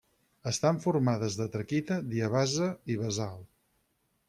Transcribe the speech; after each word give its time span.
Estan 0.51 0.79
formades 0.85 1.37
de 1.41 1.47
traquita, 1.57 1.99
diabasa 2.15 2.73
i 2.95 2.99
basalt. 3.05 3.49